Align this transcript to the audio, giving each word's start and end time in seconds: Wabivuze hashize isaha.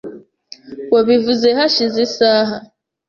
Wabivuze 0.93 1.47
hashize 1.57 1.97
isaha. 2.07 2.55